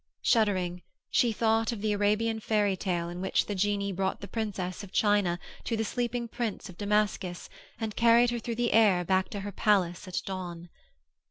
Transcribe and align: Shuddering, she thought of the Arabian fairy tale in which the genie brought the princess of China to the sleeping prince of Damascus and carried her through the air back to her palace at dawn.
Shuddering, 0.23 0.81
she 1.11 1.31
thought 1.31 1.71
of 1.71 1.81
the 1.81 1.93
Arabian 1.93 2.39
fairy 2.39 2.75
tale 2.75 3.07
in 3.07 3.21
which 3.21 3.45
the 3.45 3.53
genie 3.53 3.91
brought 3.91 4.19
the 4.19 4.27
princess 4.27 4.83
of 4.83 4.91
China 4.91 5.37
to 5.65 5.77
the 5.77 5.83
sleeping 5.85 6.27
prince 6.27 6.69
of 6.69 6.77
Damascus 6.79 7.51
and 7.79 7.95
carried 7.95 8.31
her 8.31 8.39
through 8.39 8.55
the 8.55 8.73
air 8.73 9.05
back 9.05 9.29
to 9.29 9.41
her 9.41 9.51
palace 9.51 10.07
at 10.07 10.19
dawn. 10.25 10.69